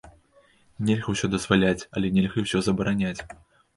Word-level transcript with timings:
Нельга 0.87 1.09
ўсё 1.13 1.29
дазваляць, 1.33 1.87
але 1.99 2.07
нельга 2.17 2.37
і 2.43 2.47
ўсё 2.49 2.57
забараняць. 2.69 3.17